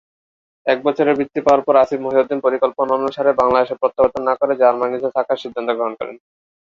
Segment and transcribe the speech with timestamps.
[0.65, 5.41] এক বছরের বৃত্তি পাওয়ার পর, আসিফ মহিউদ্দীন পরিকল্পনা অনুসারে বাংলাদেশে প্রত্যাবর্তন না করে জার্মানিতে থাকার
[5.43, 6.15] সিদ্ধান্ত গ্রহণ করেন।